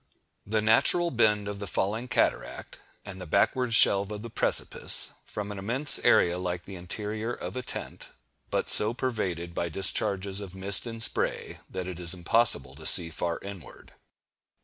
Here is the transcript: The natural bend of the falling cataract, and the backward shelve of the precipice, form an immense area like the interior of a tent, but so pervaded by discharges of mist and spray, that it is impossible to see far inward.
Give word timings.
The 0.47 0.63
natural 0.63 1.11
bend 1.11 1.47
of 1.47 1.59
the 1.59 1.67
falling 1.67 2.07
cataract, 2.07 2.79
and 3.05 3.21
the 3.21 3.27
backward 3.27 3.75
shelve 3.75 4.09
of 4.09 4.23
the 4.23 4.31
precipice, 4.31 5.11
form 5.25 5.51
an 5.51 5.59
immense 5.59 5.99
area 5.99 6.39
like 6.39 6.63
the 6.65 6.75
interior 6.75 7.31
of 7.33 7.55
a 7.55 7.61
tent, 7.61 8.07
but 8.49 8.67
so 8.67 8.95
pervaded 8.95 9.53
by 9.53 9.69
discharges 9.69 10.41
of 10.41 10.55
mist 10.55 10.87
and 10.87 11.03
spray, 11.03 11.59
that 11.69 11.85
it 11.85 11.99
is 11.99 12.15
impossible 12.15 12.73
to 12.77 12.85
see 12.87 13.11
far 13.11 13.37
inward. 13.43 13.93